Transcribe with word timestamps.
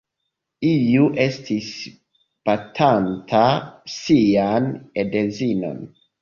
Iu 0.67 1.03
estis 1.25 1.67
batanta 2.51 3.43
sian 3.97 4.71
edzinon. 5.05 5.87